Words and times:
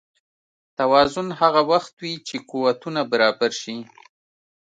توازن 0.77 1.27
هغه 1.39 1.61
وخت 1.71 1.93
وي 2.01 2.13
چې 2.27 2.35
قوتونه 2.49 3.01
برابر 3.11 3.51
شي. 3.61 3.77